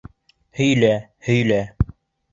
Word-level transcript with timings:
Һөйлә, 0.59 0.89
һөйлә. 1.29 1.61